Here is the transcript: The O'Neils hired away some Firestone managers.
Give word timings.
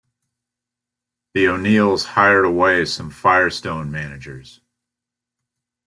The 1.35 1.47
O'Neils 1.47 2.03
hired 2.05 2.43
away 2.45 2.85
some 2.85 3.11
Firestone 3.11 3.91
managers. 3.91 4.59